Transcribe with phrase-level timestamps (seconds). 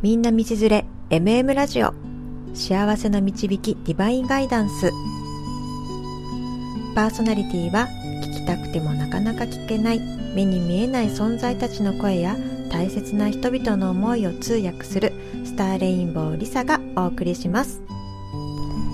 [0.00, 1.92] みんな道連れ MM ラジオ。
[2.54, 4.92] 幸せの導きディバインガイダンス。
[6.94, 7.88] パーソナリティは
[8.22, 10.00] 聞きたくてもなかなか聞けない
[10.36, 12.36] 目に見えない存在たちの声や
[12.70, 15.12] 大切な人々の思いを通訳する
[15.44, 17.82] スターレインボーリサがお送りします。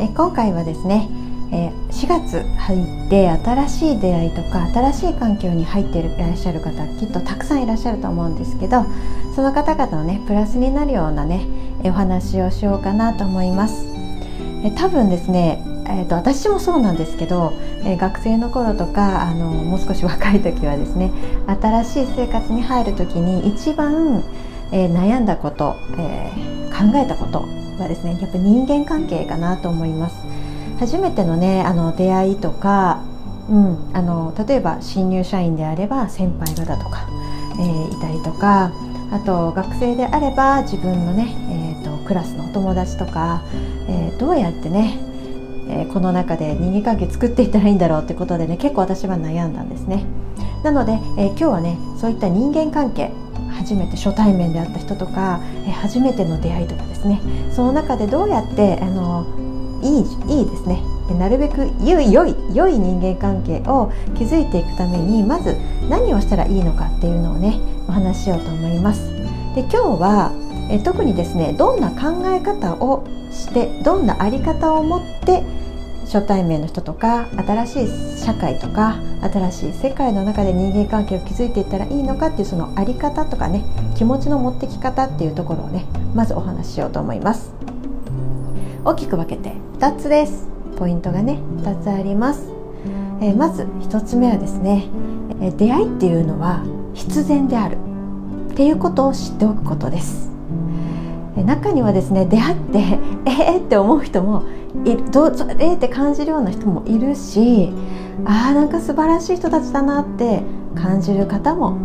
[0.00, 1.06] え今回はですね
[1.52, 8.84] え4月入って新しい出会いとか新しい環境に入っていらっしゃる方きっとたくさんいらっしゃると思うんですけど
[9.34, 11.46] その方々のねプラスになるようなね
[11.84, 13.86] お話をしようかなと思います
[14.64, 17.52] え多分ですねえーと、私もそうなんですけど、
[17.84, 21.12] えー、学生の頃とかあのもう少し若い時はですね
[21.46, 24.24] 新しい生活に入る時に一番、
[24.72, 27.40] えー、悩んだこと、えー、考えたこと
[27.80, 30.33] はですねやっぱ人間関係かなと思います。
[30.84, 33.02] 初めてのねあの出会いとか、
[33.48, 37.08] うん、あの例えば新入社員であれば先輩方とか、
[37.52, 38.70] えー、いたりとか
[39.10, 41.34] あと学生であれば自分のね、
[41.80, 43.42] えーと、クラスのお友達とか、
[43.88, 44.98] えー、どうやってね、
[45.68, 50.04] えー、この中で人間関係作っていったらいいんだろうってことでね結構私は悩んだんですね。
[50.64, 53.10] なので、えー、今日はねそういった人間関係
[53.52, 59.53] 初めて初対面で会った人とか、え初めての出会いとかですねその中でどうやってあの
[59.84, 60.82] いいいいですね。
[61.18, 65.54] なるべく良い良い良い人間関係を築いていくためにまず
[65.90, 69.12] 何をしたらいいのかっていうのをねお話ししようと思います。
[69.54, 70.32] で今日は
[70.70, 75.42] え特にですねどんな考え方をしてどんな在り方を持って
[76.04, 83.64] 初対面の人とか新しい社会とか新しい世界の中で人間関係を築いていったらいいのかっていうその在り方とかね
[83.96, 87.52] 気持ちの持ってき方っていうところをねまずお話ししようと思います。
[88.84, 90.48] 大きく分けて2つです。
[90.78, 92.48] ポイントがね2つあります、
[93.20, 94.86] えー、まず1つ目はですね、
[95.42, 96.64] え出会いっていうのは
[96.94, 97.76] 必然である
[98.50, 100.30] っていうことを知っておくことです。
[101.36, 102.78] 中にはですね出会って
[103.28, 104.44] えー、って思う人も
[104.86, 105.02] いる。
[105.10, 107.70] どうそれえー、って感じるような人もいるし
[108.24, 110.40] あーなんか素晴らしい人たちだなって
[110.74, 111.76] 感じる方も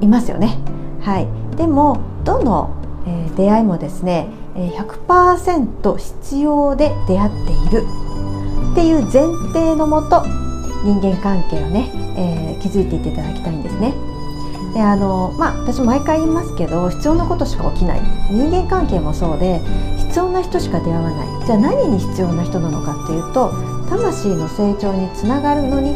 [0.00, 0.58] いますよね。
[1.02, 2.70] はい、でもどの、
[3.06, 7.84] え、出会いもですね100%必要で出会っている
[8.72, 10.22] っていう前提のもと
[10.84, 13.94] 人間関係をね、えー、築いていっていただきたいんですね。
[14.74, 19.60] であのまあ私毎回言いますけど必要なことしか起きない人間関係もそうで
[19.98, 23.52] 必要な人しか出会わないじゃあ何に必要な人なのかっていうと
[23.88, 25.94] 魂の成長につながるのに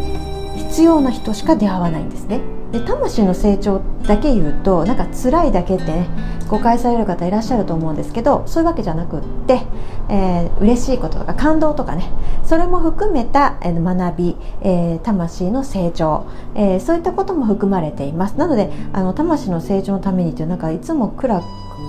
[0.58, 2.40] 必要な人しか出会わないんですね。
[2.72, 6.06] で魂の成長だけ言うとなんか辛いだけってね
[6.48, 9.62] 誤解される方いらっしゃると思うんですけどそういうわけじゃなくって、
[10.10, 12.10] えー、嬉しいこととか感動とかね
[12.44, 18.38] それも含めた、学び、えー、魂の成長、えー、そういったことも含まれています。
[18.38, 21.42] なのであの魂の成長のためにというなんかいつも暗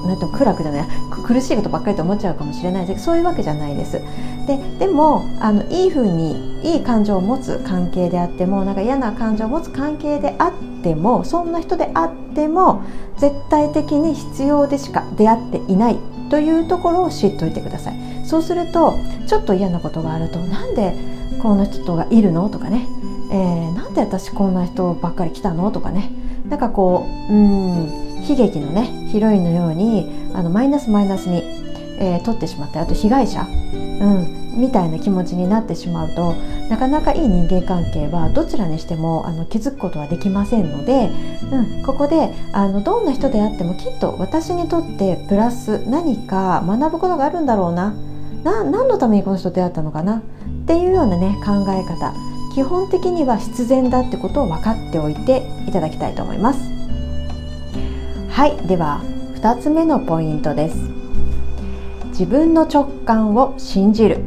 [0.05, 0.87] なんと暗くじゃない
[1.25, 4.01] 苦しいことばっかりと思っちゃうかもしれないですそういうわけじゃないです。
[4.47, 12.83] ででもあのいい風にいい感情を持つ関係であってもなんか嫌な感情を持つ関係であってもそんな人であっても
[13.17, 15.97] 絶対的に必要でしか出会っていない
[16.29, 18.25] というところを知っておいてください。
[18.25, 20.95] そうするとちょっと嫌なことがあるとなんで
[21.41, 22.49] この人がいるの？
[22.49, 22.87] とかね、
[23.31, 25.71] えー、なんで私こんな人ばっかり来たの？
[25.71, 26.11] とかね。
[26.47, 28.08] なんかこううん。
[28.29, 31.43] 悲劇のねヒロインのようにあのマイナスマイナスに、
[31.99, 36.33] えー、取ってしまってあと被害者、うん、みたいな気持ちになってしまうと
[36.69, 41.09] なかなかいい人間関係はどちらにしてもあの築くことはできませんので、
[41.51, 47.95] うん、ここであのどんな人であってもきっと私にとってプラス何か学ぶことがあるんだろうな
[48.43, 50.21] な何のためにこの人と出会ったのかなっ
[50.65, 52.13] ていうようなね考え方
[52.53, 56.78] 基本的には必然だってことを分かっておいていただきたいと思います。
[58.39, 59.01] はいでは
[59.41, 60.77] 2つ目のポイントです。
[62.11, 64.23] 自分の直感を信じる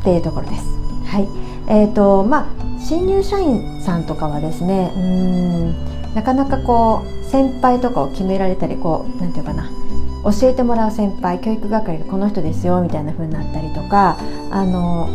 [0.00, 0.64] っていうところです。
[1.08, 1.26] はい。
[1.66, 9.68] えーとまあ、新入社員さんとかはですねうんなかなかこう先輩とかを決められたりこうなんていうかな
[10.22, 14.18] 教えてもらう先輩教育係がこの人ですよみたいな風になったりとか
[14.52, 15.08] あの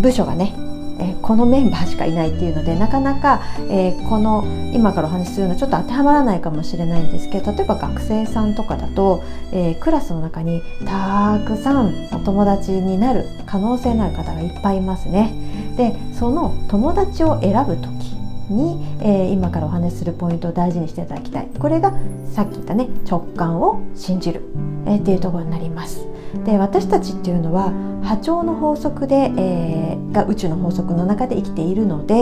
[0.00, 0.54] 部署がね
[0.98, 9.22] えこのメンバーしかいないっていうのでなかなか、えー、この今からお話しするのはちょっと当てはまらないかもしれないんですけど例えば学生さんとかだと、
[9.52, 15.32] えー、クラスの中にたくさんお友達になる可能性のある方がいっぱいいますね。
[15.76, 18.16] でその友達を選ぶ時
[18.48, 21.92] に、えー、今からお話しするポイントを大事にしていただきたいこれが
[22.32, 24.42] さっき言ったね直感を信じる、
[24.86, 26.06] えー、っていうところになります。
[26.44, 32.14] で私たちっていうのは波長の法則で、えー、が宇宙の法則の中で生きているので、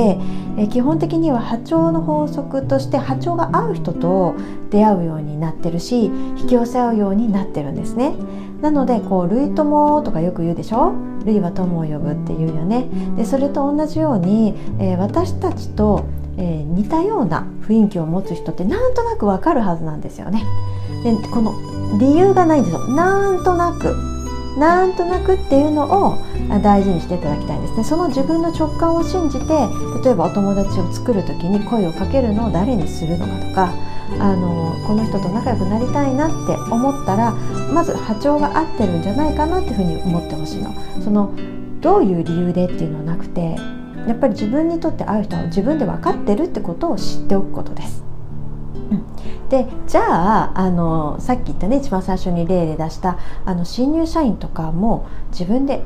[0.56, 4.35] えー、基本的には波長の法則として波長が合う人と
[4.71, 8.15] 出会うようになってるし引き寄せ合うようになってるんですね。
[8.62, 10.93] なのでこう類友とかよく言うでしょ？
[11.27, 12.87] 類は友を呼ぶっていうよね
[13.17, 16.05] でそれと同じように、えー、私たちと、
[16.37, 20.45] えー、似たような雰囲気を持つ人ってなんとなくわかるはずなんですよね。
[21.03, 21.55] でこの
[21.99, 22.89] 理由がないんですよ。
[22.89, 24.15] なんとなく。
[24.59, 26.19] なんとなくっていうのを
[26.63, 27.85] 大事にしていただきたいんですね。
[27.85, 29.47] その自分の直感を信じて
[30.05, 33.75] 例えばお友達を作る時に声をかけるのを誰にするのかとか
[34.21, 37.33] あのこの人と仲良くなりたいなって思ったら
[37.73, 40.73] まず波長が合ってるんじゃないかなっていうふうに思ってほしいの。
[41.03, 41.33] その
[41.81, 43.57] どういう理由でっていうのはなくて
[44.06, 48.05] やっぱり自分にとって合う人は自分で分かってるってことを知っておくことです。
[48.91, 49.49] うん。
[49.49, 55.83] でじゃああのさっき言ったね一番最初に例で出したあの新入社員とかも自分で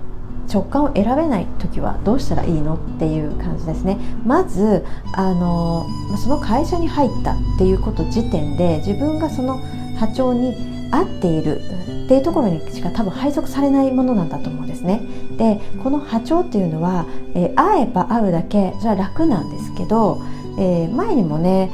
[0.52, 3.98] 直感を選べない時はどうしたらいいのっていう感じですね。
[4.24, 5.86] まずあの
[6.16, 9.60] その会社に入ったっていうこと時点で自分がその
[9.98, 15.02] 波長に合っているっていうところにしか多分配属されないものなんだと思うんですね。
[15.36, 20.22] でこの波長っていうのは、えー、会えば会うだけそれは楽なんですけど、
[20.58, 21.70] えー、前にもね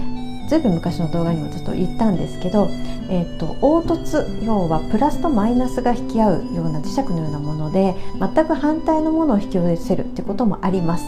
[0.48, 2.68] ずいぶん昔の動画にもちょっと言ったんですけど、
[3.08, 11.04] えーと、凹凸要はプラスとマイナスが引き合うような磁石のようなもので全く反対のものを引き寄せるってこともあります。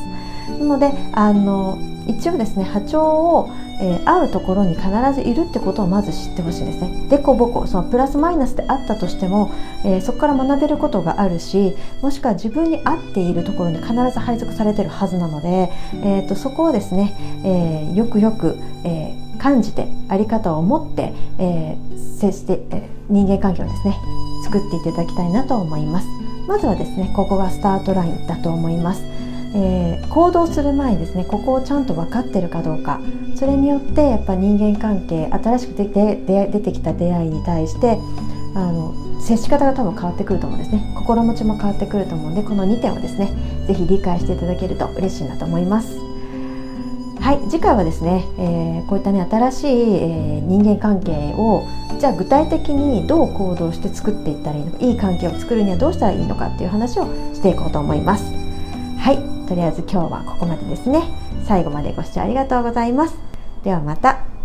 [0.58, 3.50] なのであの一応ですね波長を、
[3.80, 7.08] えー、合うところに必ずいるってことをまず知ってほしいですね。
[7.08, 9.52] でこぼこそのプラスマイナスであったとしても、
[9.84, 17.14] えー、そこから学べることがあるしもしくは自分に合っているところに必ず配属されてるはずなので、えーと、そこをですね、
[17.44, 21.76] えー、よくよく、え感じて在り方を持って、え、
[22.18, 23.96] 接して、え、人間関係をですね
[24.44, 26.06] 作っていただきたいなと思います
[26.48, 29.02] まずはですねここがスタートラインだと思います、
[29.56, 33.00] えー、行動する前にですねここをちゃんと分かってるかどうか。
[33.34, 37.98] それによってやっぱ人間関係新しく出て出てきた出会いに対して
[38.54, 40.92] あの接し方が多分変わってくると思うんですね。
[40.96, 43.30] 心持ちも変わってくると思うんでこの2点をですね
[43.66, 45.98] 是非理解していただけると嬉しいなと思います。
[47.20, 51.66] はい次回はですね、えー、こういったね新しい、えー、人間関係を
[51.98, 57.04] じゃあ具体的にどう行動して作っていったらいいのかいい関係を作るにはどうしたらいいのかっていう話を
[57.34, 58.45] していこうと思います。
[59.06, 61.00] はいとりあえず今日はここまでですね。
[61.46, 63.14] 最後までご視聴ありがとうございます。
[63.62, 64.35] ではまた。